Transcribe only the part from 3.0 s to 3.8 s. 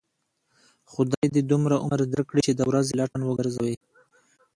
و گرځوې.